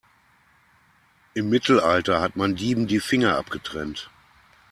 [1.35, 4.09] Im Mittelalter hat man Dieben die Finger abgetrennt.